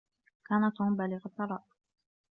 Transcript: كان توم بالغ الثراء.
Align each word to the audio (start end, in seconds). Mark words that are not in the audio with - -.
كان 0.45 0.71
توم 0.77 0.97
بالغ 0.97 1.19
الثراء. 1.25 1.63